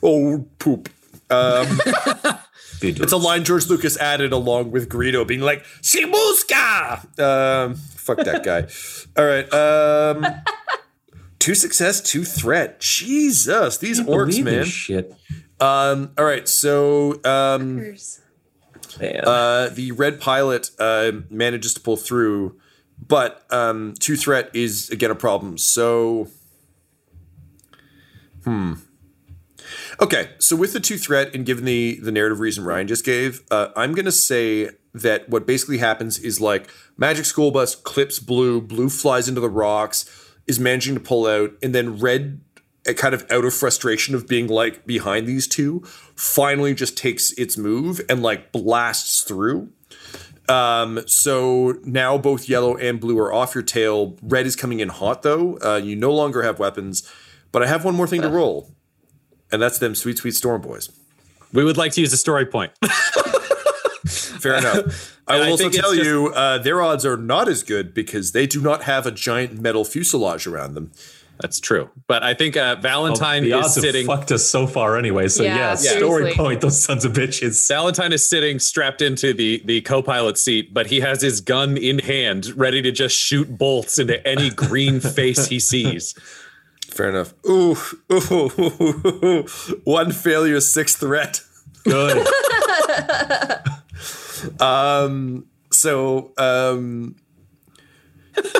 [0.02, 0.88] "Oh poop."
[1.28, 1.80] Um,
[2.80, 8.44] it's a line George Lucas added along with Greedo being like, "Shibuska." Um, fuck that
[8.44, 8.66] guy.
[9.20, 9.52] All right.
[9.52, 10.24] Um,
[11.38, 12.80] two success, two threat.
[12.80, 14.54] Jesus, these orcs, man.
[14.54, 15.14] this shit.
[15.60, 17.96] Um, all right, so um,
[19.00, 22.56] uh, the red pilot uh, manages to pull through,
[23.06, 25.56] but um, two threat is again a problem.
[25.56, 26.28] So,
[28.44, 28.74] hmm.
[30.00, 33.42] Okay, so with the two threat and given the the narrative reason Ryan just gave,
[33.50, 38.60] uh, I'm gonna say that what basically happens is like Magic School Bus clips blue,
[38.60, 42.40] blue flies into the rocks, is managing to pull out, and then red
[42.88, 45.80] uh, kind of out of frustration of being like behind these two,
[46.14, 49.70] finally just takes its move and like blasts through.
[50.48, 54.16] Um, so now both yellow and blue are off your tail.
[54.22, 55.58] Red is coming in hot though.
[55.58, 57.10] Uh, you no longer have weapons,
[57.50, 58.70] but I have one more thing to roll,
[59.50, 60.90] and that's them sweet, sweet storm boys.
[61.52, 62.72] We would like to use a story point.
[64.50, 65.20] Fair enough.
[65.28, 68.32] I will I also tell just- you uh, their odds are not as good because
[68.32, 70.92] they do not have a giant metal fuselage around them.
[71.38, 71.90] That's true.
[72.06, 74.06] But I think uh, Valentine the is odds have sitting.
[74.06, 75.28] fucked us so far anyway.
[75.28, 76.62] So Yeah, yeah, story point.
[76.62, 77.68] Those sons of bitches.
[77.68, 81.98] Valentine is sitting strapped into the the co-pilot seat, but he has his gun in
[81.98, 86.14] hand, ready to just shoot bolts into any green face he sees.
[86.88, 87.34] Fair enough.
[87.46, 87.76] Ooh,
[88.10, 89.42] ooh,
[89.84, 91.42] one failure, six threat.
[91.84, 92.26] Good.
[94.60, 97.16] Um, so um,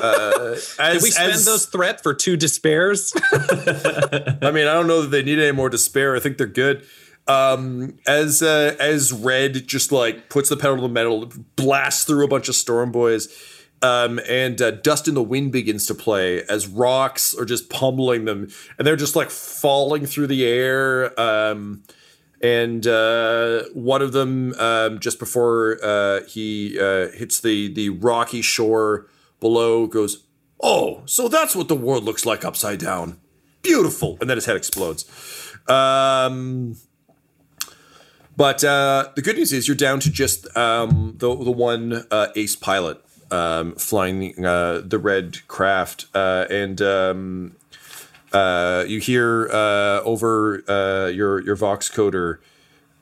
[0.01, 3.13] uh, as Did we spend as, those threat for two despairs?
[3.31, 6.15] I mean, I don't know that they need any more despair.
[6.15, 6.85] I think they're good.
[7.27, 12.23] Um, as uh, as Red just like puts the pedal to the metal, blasts through
[12.23, 13.27] a bunch of Storm Boys,
[13.81, 18.25] um, and uh, Dust in the Wind begins to play as rocks are just pummeling
[18.25, 18.47] them,
[18.77, 21.19] and they're just like falling through the air.
[21.19, 21.83] Um,
[22.41, 28.41] and uh, one of them, um, just before uh, he uh, hits the the rocky
[28.41, 29.07] shore
[29.39, 30.23] below, goes,
[30.61, 33.19] "Oh, so that's what the world looks like upside down.
[33.63, 35.05] Beautiful!" And then his head explodes.
[35.67, 36.77] Um,
[38.35, 42.27] but uh, the good news is you're down to just um, the the one uh,
[42.35, 47.55] ace pilot um, flying uh, the red craft, and um,
[48.33, 52.37] uh, you hear uh, over uh, your your vox coder.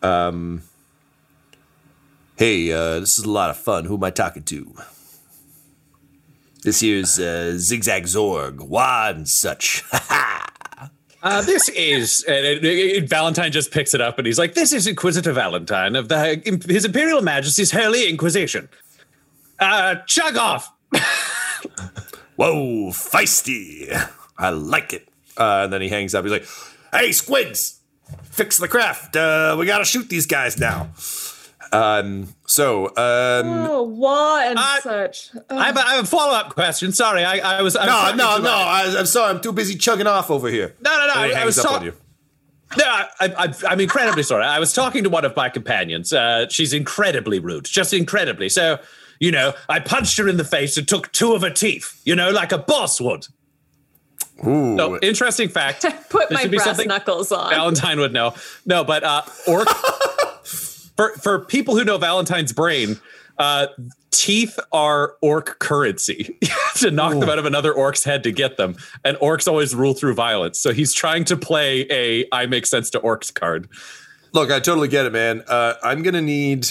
[0.02, 0.62] Um,
[2.38, 3.86] hey, uh, this is a lot of fun.
[3.86, 4.74] Who am I talking to?
[6.64, 9.84] This here's uh, Zigzag Zorg, Wah and such.
[11.24, 13.52] Uh, this is and it- it- Valentine.
[13.52, 17.20] Just picks it up and he's like, "This is Inquisitor Valentine of the His Imperial
[17.24, 18.70] Majesty's Holy Inquisition."
[19.58, 20.72] Uh, chug off.
[22.36, 23.90] Whoa, feisty.
[24.38, 25.08] I like it.
[25.38, 26.24] Uh, and then he hangs up.
[26.24, 26.48] He's like,
[26.93, 27.82] hey, squids,
[28.24, 29.15] fix the craft.
[29.15, 30.89] Uh, we got to shoot these guys now.
[31.71, 35.32] Um, so, um, Oh, war and I- such.
[35.50, 36.91] Oh, I have, a, I have a follow up question.
[36.93, 37.76] Sorry, I, I was.
[37.76, 38.50] I was no, no, no.
[38.52, 39.32] I, I'm sorry.
[39.34, 40.76] I'm too busy chugging off over here.
[40.82, 41.13] No, no, no.
[41.13, 41.93] And I, he I hangs was up talk- on you.
[42.78, 44.43] No, I, I, I'm incredibly sorry.
[44.43, 46.12] I was talking to one of my companions.
[46.12, 48.50] Uh, she's incredibly rude, just incredibly.
[48.50, 48.80] So,
[49.19, 52.15] you know, I punched her in the face and took two of her teeth, you
[52.15, 53.28] know, like a boss would.
[54.45, 54.78] Ooh.
[54.78, 55.82] So, interesting fact.
[56.10, 57.52] put this my brass knuckles on.
[57.52, 58.34] Valentine would know.
[58.65, 59.67] No, but uh, orc.
[60.43, 63.00] for for people who know Valentine's brain,
[63.38, 63.67] uh,
[64.12, 66.38] teeth are orc currency.
[66.41, 69.48] you have to knock them out of another orc's head to get them, and orcs
[69.48, 70.60] always rule through violence.
[70.60, 73.69] So he's trying to play a "I make sense to orcs" card.
[74.34, 75.43] Look, I totally get it, man.
[75.48, 76.67] Uh, I'm gonna need.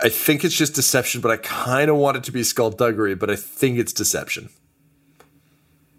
[0.00, 3.30] I think it's just deception, but I kind of want it to be skullduggery, but
[3.30, 4.50] I think it's deception.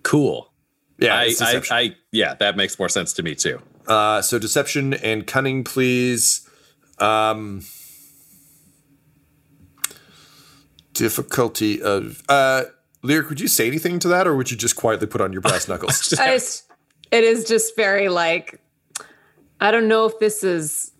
[0.06, 0.54] Cool.
[1.00, 1.62] Yeah, I, I.
[1.72, 3.60] I, yeah, that makes more sense to me too.
[3.88, 6.48] uh, so deception and cunning, please.
[7.00, 7.66] Um,
[10.94, 12.66] difficulty of uh,
[13.02, 13.30] lyric.
[13.30, 15.68] Would you say anything to that, or would you just quietly put on your brass
[15.70, 16.08] knuckles?
[16.10, 16.64] Just,
[17.12, 18.60] it is just very like,
[19.60, 20.92] I don't know if this is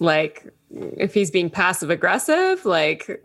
[0.00, 3.24] like, if he's being passive aggressive, like,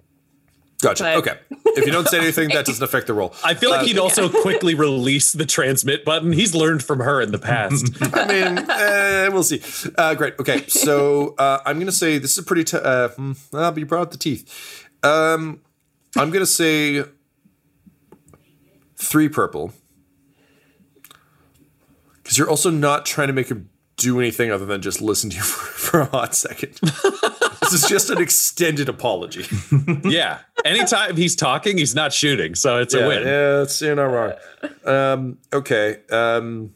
[0.84, 1.04] Gotcha.
[1.04, 1.39] But- Okay.
[1.76, 3.34] If you don't say anything, that doesn't affect the roll.
[3.43, 6.32] I feel like he'd also quickly release the transmit button.
[6.32, 7.89] He's learned from her in the past.
[8.13, 9.62] I mean, uh, we'll see.
[9.98, 10.36] Uh, great.
[10.39, 12.63] Okay, so uh, I'm gonna say this is a pretty.
[12.65, 14.86] T- uh, hmm, well, but you brought up the teeth.
[15.02, 15.62] Um,
[16.15, 17.06] I'm gonna say
[18.96, 19.74] three purple
[22.22, 25.38] because you're also not trying to make him do anything other than just listen to
[25.38, 26.74] you for, for a hot second.
[27.62, 29.46] this is just an extended apology.
[30.04, 30.39] yeah.
[30.65, 33.23] Anytime he's talking, he's not shooting, so it's a win.
[33.23, 34.34] yeah, it's you're not wrong.
[34.86, 35.97] Um, okay.
[36.10, 36.73] Um,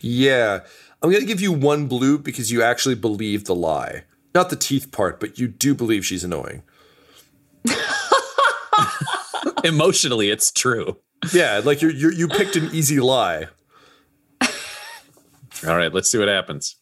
[0.00, 0.60] yeah,
[1.02, 4.92] I'm gonna give you one blue because you actually believe the lie, not the teeth
[4.92, 6.62] part, but you do believe she's annoying.
[9.64, 10.96] Emotionally, it's true.
[11.32, 13.46] Yeah, like you you you picked an easy lie.
[15.66, 16.76] All right, let's see what happens.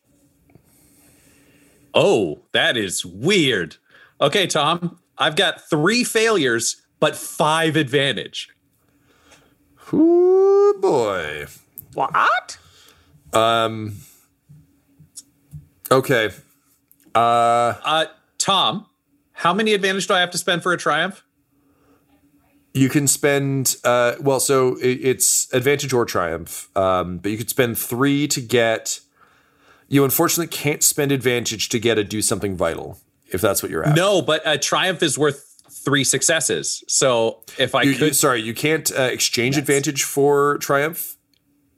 [1.95, 3.77] Oh, that is weird.
[4.21, 8.49] Okay, Tom, I've got three failures, but five advantage.
[9.93, 11.47] Ooh boy.
[11.95, 12.59] what?
[13.33, 13.97] Um.
[15.91, 16.31] Okay.
[17.15, 17.19] Uh,
[17.85, 18.07] uh,
[18.39, 18.87] Tom,
[19.33, 21.25] how many advantage do I have to spend for a triumph?
[22.75, 27.51] You can spend uh, well, so it, it's advantage or triumph, um, but you could
[27.51, 29.01] spend three to get.
[29.89, 32.99] You unfortunately can't spend advantage to get a do something vital
[33.33, 34.01] if that's what you're after.
[34.01, 36.83] No, but a triumph is worth three successes.
[36.89, 41.17] So if I You, could, you, sorry, you can't uh, exchange advantage for triumph.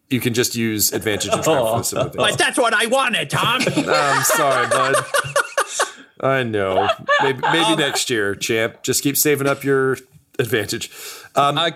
[0.09, 3.61] You can just use advantage and triumph the but that's what I wanted, Tom.
[3.77, 4.97] I'm sorry, bud.
[6.21, 6.89] I know.
[7.23, 8.83] Maybe, maybe Um, next year, champ.
[8.83, 9.99] Just keep saving up your
[10.39, 10.91] advantage.
[11.37, 11.71] Um, uh,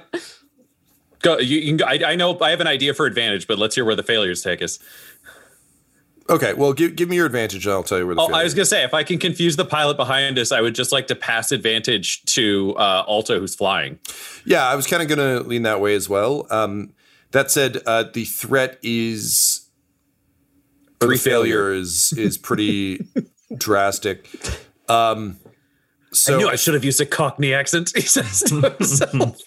[1.23, 1.39] go.
[1.39, 1.85] You, you can go.
[1.87, 4.43] I, I know I have an idea for advantage, but let's hear where the failures
[4.43, 4.79] take us.
[6.29, 8.23] Okay, well, give give me your advantage, and I'll tell you where the.
[8.23, 10.75] Oh, I was gonna say, if I can confuse the pilot behind us, I would
[10.75, 13.99] just like to pass advantage to uh, Alto, who's flying.
[14.45, 16.47] Yeah, I was kind of going to lean that way as well.
[16.51, 16.93] Um,
[17.31, 19.65] that said, uh, the threat is
[21.01, 23.07] Three failure is is pretty
[23.57, 24.27] drastic.
[24.89, 25.39] Um,
[26.13, 27.93] so I knew I should have used a Cockney accent.
[27.97, 29.41] He says to himself.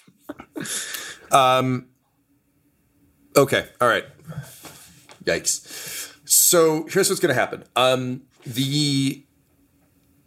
[3.36, 3.66] Okay.
[3.80, 4.04] All right.
[5.24, 5.97] Yikes.
[6.48, 7.64] So here's what's going to happen.
[7.76, 9.22] Um, the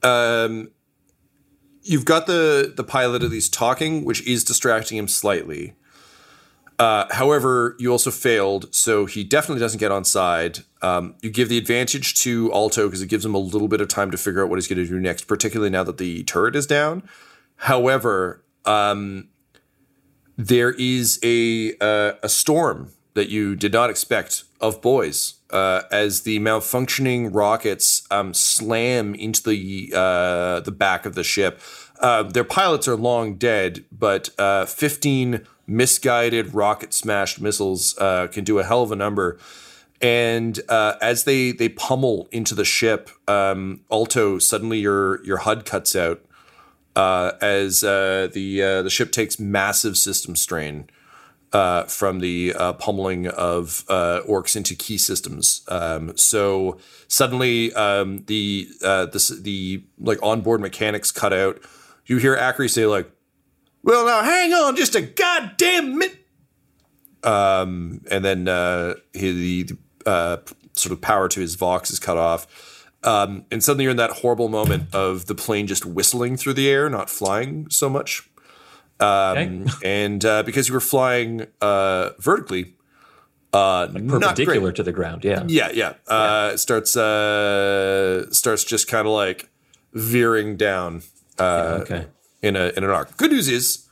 [0.04, 0.70] um,
[1.82, 5.74] you've got the the pilot at least talking, which is distracting him slightly.
[6.78, 10.60] Uh, however, you also failed, so he definitely doesn't get on side.
[10.84, 13.88] Um, you give the advantage to Alto because it gives him a little bit of
[13.88, 16.56] time to figure out what he's going to do next, particularly now that the turret
[16.56, 17.02] is down.
[17.56, 19.30] However, um,
[20.38, 26.22] there is a uh, a storm that you did not expect of boys uh, as
[26.22, 31.60] the malfunctioning rockets um, slam into the uh, the back of the ship.
[32.00, 38.44] Uh, their pilots are long dead, but uh, 15 misguided rocket smashed missiles uh, can
[38.44, 39.38] do a hell of a number.
[40.02, 45.66] And uh, as they they pummel into the ship, um, Alto suddenly your your HUD
[45.66, 46.22] cuts out
[46.96, 50.90] as the the ship takes massive system strain.
[51.54, 55.62] Uh, from the uh, pummeling of uh, orcs into key systems.
[55.68, 56.78] Um, so
[57.08, 61.62] suddenly, um, the uh, the like onboard mechanics cut out.
[62.06, 63.12] You hear Ackery say like,
[63.84, 66.18] "Well, now hang on, just a goddamn minute."
[67.24, 69.78] Um, and then uh, he, the
[70.10, 70.38] uh,
[70.74, 72.48] sort of power to his vox is cut off.
[73.04, 76.70] Um, and suddenly you're in that horrible moment of the plane just whistling through the
[76.70, 78.30] air, not flying so much.
[79.02, 80.06] Um, Okay.
[80.06, 82.76] and uh, because you were flying uh, vertically,
[83.54, 84.08] uh, not great.
[84.08, 85.24] Perpendicular to the ground.
[85.26, 85.44] Yeah.
[85.48, 85.94] Yeah, yeah.
[86.08, 89.50] Uh, it starts uh, starts just kind of like
[89.94, 91.02] veering down
[91.40, 92.06] uh, okay.
[92.42, 93.18] in a in an arc.
[93.18, 93.88] Good news is.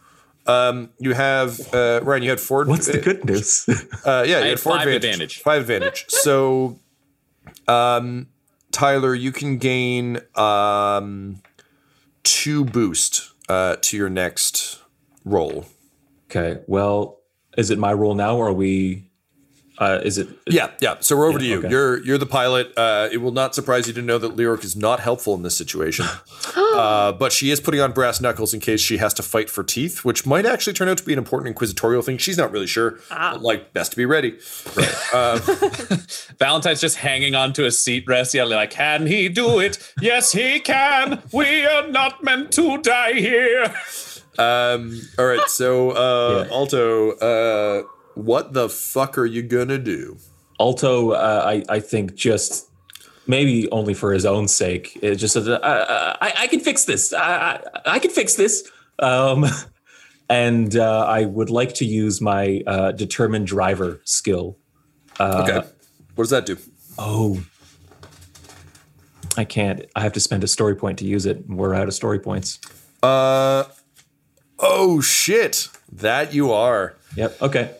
[0.47, 2.23] Um, you have uh, Ryan.
[2.23, 2.65] You had four.
[2.65, 3.65] What's the good news?
[4.05, 5.03] Uh, yeah, you had had four five advantage.
[5.03, 5.39] advantage.
[5.41, 6.05] Five advantage.
[6.09, 6.79] so,
[7.67, 8.29] um,
[8.71, 11.41] Tyler, you can gain um,
[12.23, 14.78] two boost uh, to your next
[15.29, 15.65] roll.
[16.29, 16.61] okay.
[16.67, 17.19] Well,
[17.57, 19.05] is it my role now, or are we?
[19.79, 20.27] Uh, is it?
[20.45, 20.95] Yeah, yeah.
[20.99, 21.59] So we're over to you.
[21.59, 21.69] okay.
[21.69, 22.77] You're you're the pilot.
[22.77, 25.55] Uh, it will not surprise you to know that Lyric is not helpful in this
[25.55, 26.05] situation,
[26.55, 29.63] uh, but she is putting on brass knuckles in case she has to fight for
[29.63, 32.17] teeth, which might actually turn out to be an important inquisitorial thing.
[32.17, 32.99] She's not really sure.
[33.09, 34.31] But, like, best to be ready.
[36.39, 39.93] Valentine's just hanging onto a seat rest, yelling like, "Can he do it?
[40.01, 41.23] Yes, he can.
[41.31, 43.73] We are not meant to die here."
[44.39, 46.55] Um, all right, so uh, Yeah.
[46.55, 47.83] Alto, uh,
[48.15, 50.17] what the fuck are you gonna do?
[50.59, 52.69] Alto, uh, I I think just
[53.27, 54.97] maybe only for his own sake.
[55.01, 57.13] It just says, uh, uh, I I can fix this.
[57.13, 57.61] I I,
[57.95, 58.69] I can fix this.
[58.99, 59.45] Um,
[60.29, 64.57] and uh, I would like to use my uh, determined driver skill.
[65.19, 65.67] okay,
[66.15, 66.57] what does that do?
[66.97, 67.43] Oh,
[69.37, 69.85] I can't.
[69.95, 71.47] I have to spend a story point to use it.
[71.47, 72.59] We're out of story points.
[73.01, 73.63] Uh,
[74.59, 76.95] oh shit, that you are.
[77.15, 77.41] Yep.
[77.41, 77.75] Okay.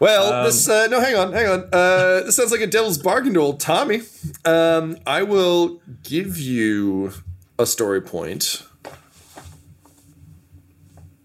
[0.00, 1.68] Well, this uh, no, hang on, hang on.
[1.72, 4.02] Uh, this sounds like a devil's bargain to old Tommy.
[4.44, 7.12] Um, I will give you
[7.58, 8.64] a story point,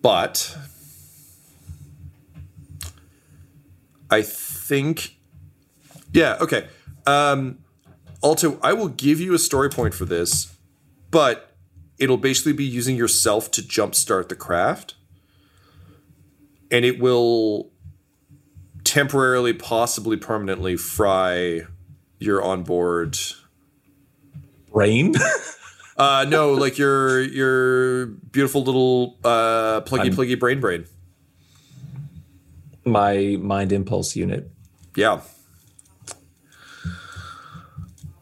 [0.02, 0.56] but
[4.10, 5.18] I think,
[6.14, 6.68] yeah, okay.
[7.06, 7.60] Um,
[8.24, 10.56] Alto, I will give you a story point for this,
[11.10, 11.49] but
[12.00, 14.95] it'll basically be using yourself to jumpstart the craft,
[16.72, 17.72] and it will
[18.84, 21.62] temporarily, possibly permanently fry
[22.20, 23.18] your onboard.
[24.72, 25.16] Brain.
[26.00, 30.86] Uh, no, like your your beautiful little uh, pluggy pluggy brain brain.
[32.86, 34.50] my mind impulse unit.
[34.95, 35.20] Yeah.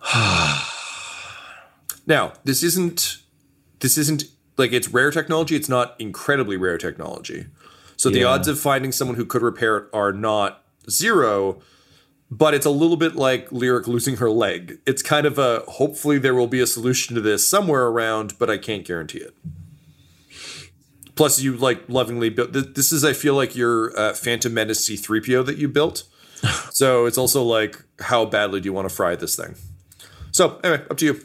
[2.08, 3.20] now, this isn't
[3.80, 4.26] this isn't
[4.58, 7.46] like it's rare technology, it's not incredibly rare technology.
[7.96, 11.62] So the odds of finding someone who could repair it are not zero,
[12.30, 14.80] but it's a little bit like Lyric losing her leg.
[14.86, 18.50] It's kind of a hopefully there will be a solution to this somewhere around, but
[18.50, 19.34] I can't guarantee it.
[21.16, 22.54] Plus, you like lovingly built.
[22.54, 26.04] th- This is, I feel like, your uh, Phantom Menace C3PO that you built.
[26.70, 29.56] so it's also like, how badly do you want to fry this thing?
[30.32, 31.22] So anyway, up to you.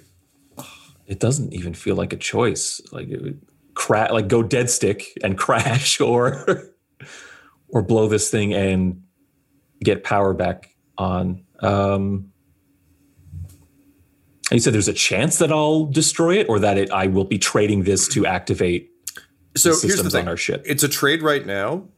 [1.13, 2.81] It doesn't even feel like a choice.
[2.91, 6.73] Like it would crash, like go dead stick and crash, or
[7.69, 9.03] or blow this thing and
[9.85, 11.45] get power back on.
[11.61, 12.33] Um,
[14.51, 17.27] and you said there's a chance that I'll destroy it, or that it I will
[17.27, 18.91] be trading this to activate.
[19.55, 20.63] So here's the thing: on our ship.
[20.65, 21.89] it's a trade right now.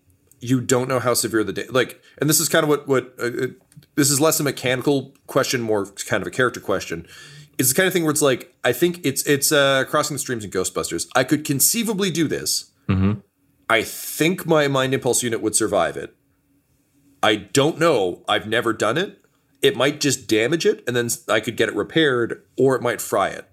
[0.40, 3.14] You don't know how severe the da- like, and this is kind of what what
[3.20, 3.46] uh, uh,
[3.94, 7.06] this is less a mechanical question, more kind of a character question.
[7.58, 10.18] It's the kind of thing where it's like, I think it's it's uh, crossing the
[10.18, 11.06] streams in Ghostbusters.
[11.14, 12.70] I could conceivably do this.
[13.70, 16.14] I think my mind impulse unit would survive it.
[17.22, 18.22] I don't know.
[18.28, 19.20] I've never done it.
[19.62, 23.00] It might just damage it, and then I could get it repaired, or it might
[23.00, 23.48] fry it.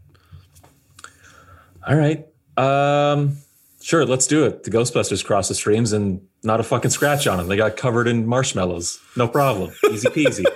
[1.87, 2.27] All right.
[2.57, 3.37] Um,
[3.81, 4.63] sure, let's do it.
[4.63, 7.47] The Ghostbusters cross the streams and not a fucking scratch on them.
[7.47, 8.99] They got covered in marshmallows.
[9.15, 9.71] No problem.
[9.89, 10.45] Easy peasy.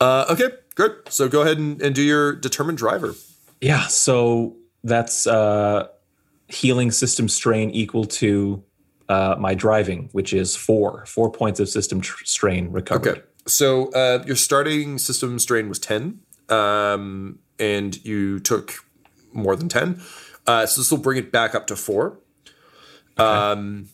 [0.00, 0.96] Uh, okay, good.
[1.08, 3.14] So go ahead and, and do your determined driver.
[3.60, 3.86] yeah.
[3.86, 5.88] So that's uh,
[6.48, 8.62] healing system strain equal to
[9.08, 13.08] uh, my driving, which is four, four points of system tr- strain recovered.
[13.08, 13.22] Okay.
[13.46, 18.74] So uh, your starting system strain was 10, um, and you took
[19.32, 20.00] more than 10.
[20.46, 22.18] Uh, so this will bring it back up to four.
[23.16, 23.88] Um,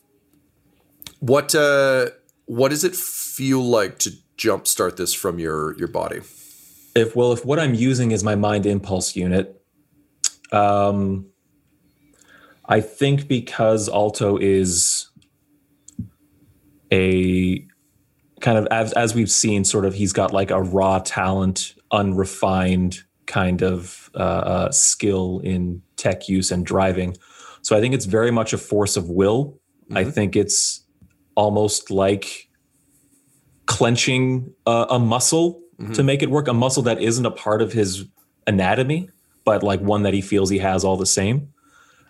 [1.20, 2.07] what uh,
[2.47, 6.20] what does it feel like to jumpstart this from your your body?
[6.95, 9.62] If well if what i'm using is my mind impulse unit
[10.53, 11.26] um
[12.66, 15.11] i think because alto is
[16.93, 17.66] a
[18.41, 23.03] kind of as as we've seen, sort of he's got like a raw talent, unrefined
[23.26, 27.16] kind of uh, uh, skill in tech use and driving.
[27.62, 29.59] So I think it's very much a force of will.
[29.95, 30.84] I think it's
[31.34, 32.49] almost like
[33.66, 35.61] clenching a, a muscle
[35.95, 38.05] to make it work, a muscle that isn't a part of his
[38.47, 39.09] anatomy,
[39.45, 41.53] but like one that he feels he has all the same.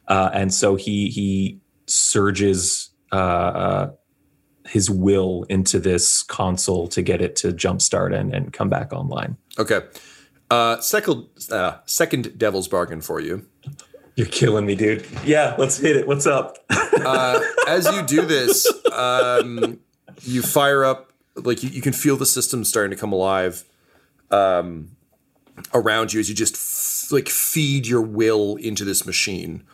[0.09, 3.91] Uh, and so he he surges uh, uh,
[4.67, 9.37] his will into this console to get it to jumpstart and, and come back online.
[9.59, 9.81] Okay.
[10.51, 13.47] Uh, second, uh, second devil's bargain for you.
[14.17, 15.07] You're killing me, dude.
[15.25, 16.07] Yeah, let's hit it.
[16.07, 16.59] What's up?
[17.01, 19.79] Uh, as you do this, um,
[20.23, 23.65] you fire up like you, you can feel the system starting to come alive
[24.31, 24.97] um,
[25.75, 29.65] around you as you just f- like feed your will into this machine.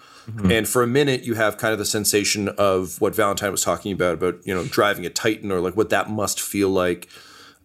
[0.50, 3.92] And for a minute, you have kind of the sensation of what Valentine was talking
[3.92, 7.09] about about you know driving a Titan or like what that must feel like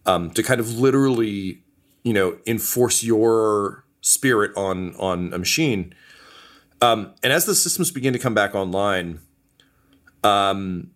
[0.06, 1.62] um, to kind of literally
[2.04, 5.92] you know enforce your spirit on on a machine.
[6.80, 9.20] Um, and as the systems begin to come back online,
[10.22, 10.90] um,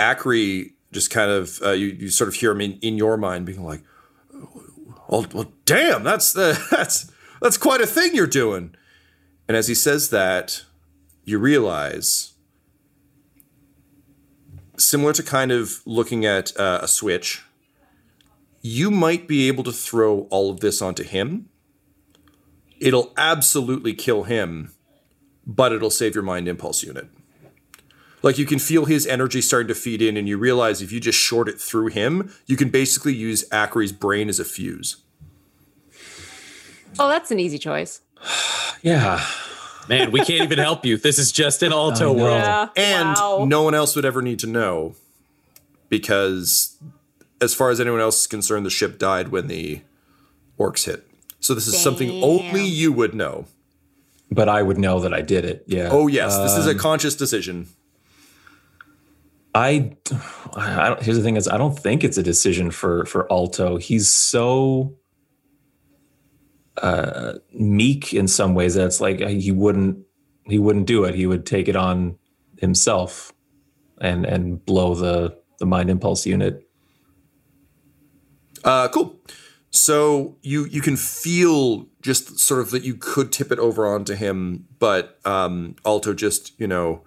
[0.00, 3.44] Acri just kind of uh, you, you sort of hear him in, in your mind
[3.44, 3.82] being like,
[5.08, 8.74] "Well, well, damn, that's the that's that's quite a thing you're doing."
[9.46, 10.64] And as he says that,
[11.24, 12.32] you realize,
[14.78, 17.42] similar to kind of looking at uh, a switch,
[18.62, 21.50] you might be able to throw all of this onto him.
[22.80, 24.72] It'll absolutely kill him,
[25.46, 27.08] but it'll save your mind impulse unit.
[28.22, 31.00] Like you can feel his energy starting to feed in, and you realize if you
[31.00, 34.96] just short it through him, you can basically use Acri's brain as a fuse.
[36.98, 38.00] Oh, that's an easy choice.
[38.82, 39.24] yeah.
[39.88, 40.96] Man, we can't even help you.
[40.96, 42.24] This is just an Alto I know.
[42.24, 42.42] world.
[42.42, 42.68] Yeah.
[42.76, 43.44] And wow.
[43.46, 44.96] no one else would ever need to know
[45.88, 46.76] because,
[47.40, 49.82] as far as anyone else is concerned, the ship died when the
[50.58, 51.06] orcs hit.
[51.38, 53.46] So this is something only you would know.
[54.30, 55.62] But I would know that I did it.
[55.68, 55.88] Yeah.
[55.92, 57.68] Oh yes, this is a um, conscious decision.
[59.56, 59.96] I,
[60.54, 63.78] I don't, here's the thing is I don't think it's a decision for for Alto.
[63.78, 64.94] He's so
[66.82, 69.98] uh, meek in some ways that it's like he wouldn't
[70.44, 71.14] he wouldn't do it.
[71.14, 72.18] He would take it on
[72.58, 73.32] himself
[73.98, 76.68] and and blow the the mind impulse unit.
[78.62, 79.18] Uh, cool.
[79.70, 84.14] So you you can feel just sort of that you could tip it over onto
[84.14, 87.04] him, but um, Alto just you know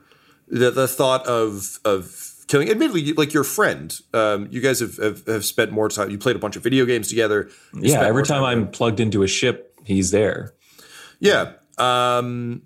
[0.48, 2.70] the the thought of of killing.
[2.70, 6.10] Admittedly, you- like your friend, um, you guys have, have have spent more time.
[6.10, 7.50] You played a bunch of video games together.
[7.74, 10.54] Yeah, every more time I'm plugged into a ship, he's there.
[11.22, 11.54] Yeah.
[11.78, 12.64] Um,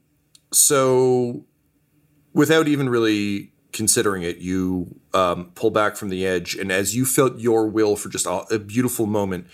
[0.52, 1.46] so
[2.34, 7.06] without even really considering it, you um, pull back from the edge, and as you
[7.06, 9.48] felt your will for just a, a beautiful moment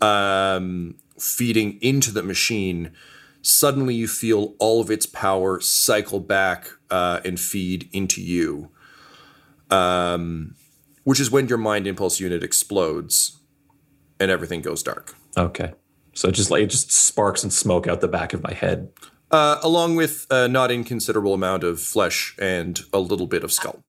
[0.00, 2.92] um, feeding into the machine,
[3.42, 8.70] suddenly you feel all of its power cycle back uh, and feed into you.
[9.70, 10.54] Um,
[11.04, 13.38] which is when your mind impulse unit explodes
[14.20, 15.14] and everything goes dark.
[15.36, 15.72] Okay.
[16.14, 18.90] So just like it just sparks and smoke out the back of my head.
[19.30, 23.82] uh, along with a not inconsiderable amount of flesh and a little bit of skull.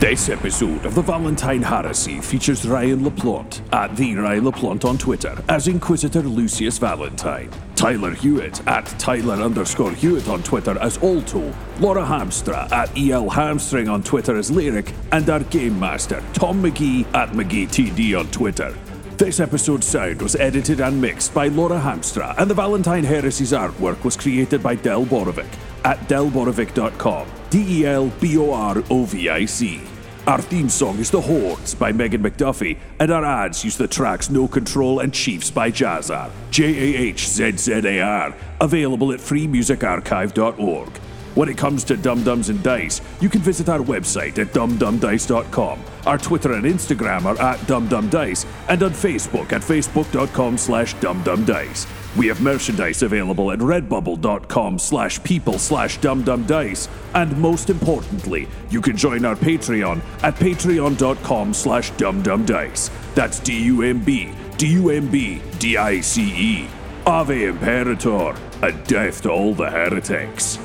[0.00, 5.36] This episode of the Valentine Heresy features Ryan LaPlante at the Ryan LaPlante on Twitter
[5.48, 12.04] as Inquisitor Lucius Valentine, Tyler Hewitt at Tyler underscore Hewitt on Twitter as Alto, Laura
[12.04, 17.28] Hamstra at EL Hamstring on Twitter as Lyric, and our Game Master Tom McGee at
[17.30, 18.74] McGeeTD on Twitter.
[19.18, 24.02] This episode's sound was edited and mixed by Laura Hamstra, and the Valentine Heresy's artwork
[24.04, 25.46] was created by Del Borovic
[25.84, 27.28] at delborovic.com.
[27.50, 29.80] D E L B O R O V I C.
[30.26, 34.28] Our theme song is The Hordes by Megan McDuffie, and our ads use the tracks
[34.28, 36.32] No Control and Chiefs by Jahzzar.
[36.50, 38.34] J A H Z Z A R.
[38.60, 40.88] Available at freemusicarchive.org.
[41.36, 45.84] When it comes to Dumb Dumbs and Dice, you can visit our website at dumbdumbdice.com.
[46.06, 51.86] Our Twitter and Instagram are at dumbdumbdice, and on Facebook at facebook.com slash dumbdumbdice.
[52.16, 58.96] We have merchandise available at redbubble.com slash people slash dumbdumbdice, and most importantly, you can
[58.96, 62.90] join our Patreon at patreon.com slash dumbdumbdice.
[63.14, 66.68] That's D-U-M-B, D-U-M-B, D-I-C-E.
[67.06, 70.58] Ave Imperator, a death to all the heretics.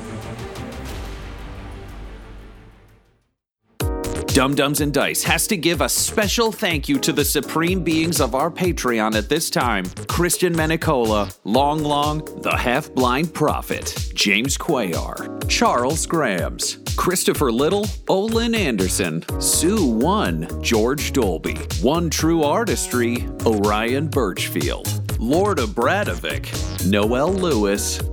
[4.32, 8.18] Dumb Dumbs and Dice has to give a special thank you to the supreme beings
[8.18, 9.84] of our Patreon at this time.
[10.08, 18.54] Christian Menicola, Long Long, the Half Blind Prophet, James Quayar, Charles Grams, Christopher Little, Olin
[18.54, 26.48] Anderson, Sue One, George Dolby, One True Artistry, Orion Birchfield, Lorda Bradovic,
[26.86, 28.00] Noel Lewis,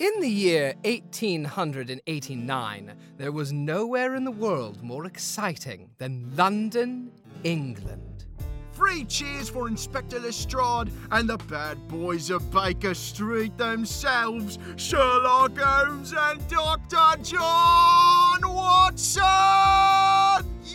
[0.00, 7.12] In the year 1889, there was nowhere in the world more exciting than London,
[7.44, 8.24] England.
[8.72, 16.14] Three cheers for Inspector Lestrade and the bad boys of Baker Street themselves, Sherlock Holmes
[16.16, 17.22] and Dr.
[17.22, 19.22] John Watson!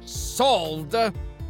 [0.06, 0.96] Solved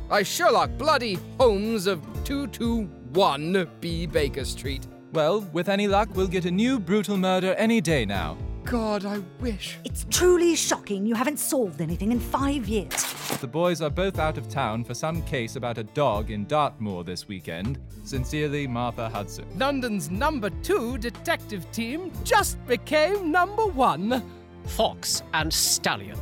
[0.07, 4.07] by Sherlock Bloody Holmes of 221 B.
[4.07, 4.87] Baker Street.
[5.15, 8.35] Well, with any luck, we'll get a new brutal murder any day now.
[8.65, 9.77] God, I wish.
[9.85, 12.91] It's truly shocking you haven't solved anything in five years.
[13.39, 17.05] The boys are both out of town for some case about a dog in Dartmoor
[17.05, 17.79] this weekend.
[18.03, 19.45] Sincerely, Martha Hudson.
[19.57, 24.21] London's number two detective team just became number one.
[24.65, 26.19] Fox and Stallion.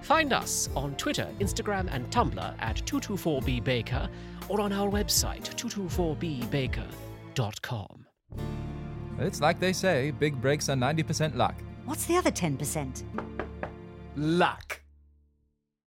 [0.00, 4.08] Find us on Twitter, Instagram, and Tumblr at 224bbaker
[4.48, 8.02] or on our website, 224bbaker.com.
[9.18, 11.54] It's like they say big breaks are 90% luck.
[11.84, 13.02] What's the other 10%?
[14.16, 14.81] Luck.